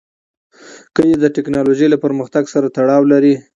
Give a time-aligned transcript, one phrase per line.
[0.95, 3.33] کلي د تکنالوژۍ له پرمختګ سره تړاو لري.